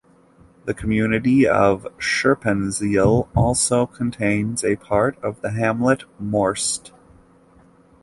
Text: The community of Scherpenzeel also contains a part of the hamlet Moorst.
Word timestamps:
The 0.65 0.73
community 0.73 1.47
of 1.47 1.83
Scherpenzeel 1.99 3.27
also 3.35 3.85
contains 3.85 4.65
a 4.65 4.75
part 4.77 5.15
of 5.23 5.39
the 5.41 5.51
hamlet 5.51 6.05
Moorst. 6.19 6.91